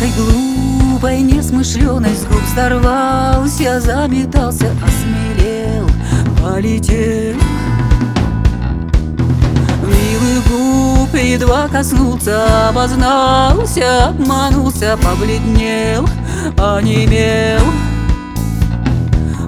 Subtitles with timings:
[0.00, 5.86] Пташкой глупой, несмышленой с губ сорвался Заметался, осмелел,
[6.42, 7.36] полетел.
[9.82, 16.08] Милый губ едва коснулся, обознался Обманулся, побледнел,
[16.56, 17.60] онемел.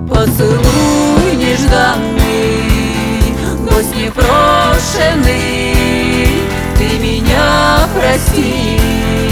[0.06, 2.60] Поцелуй нежданный,
[3.70, 5.72] гость непрошенный
[6.76, 9.31] Ты меня прости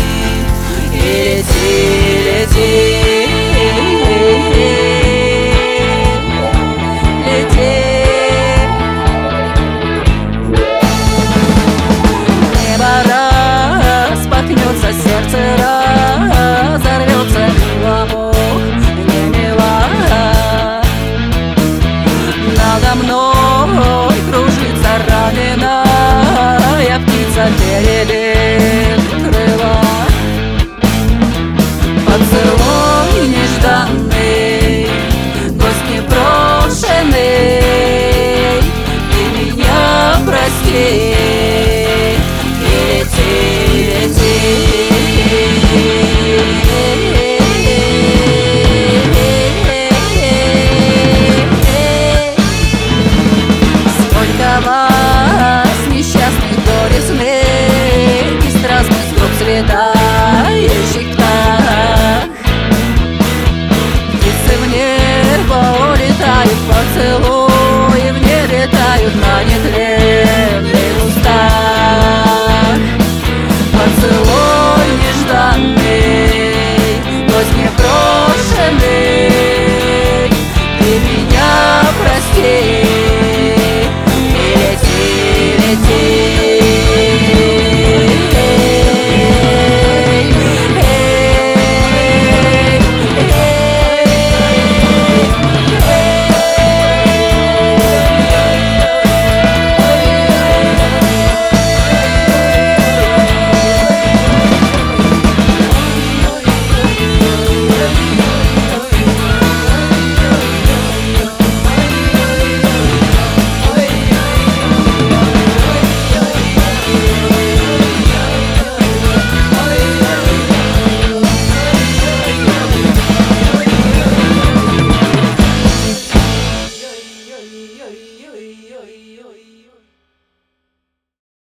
[60.63, 61.10] Jeśli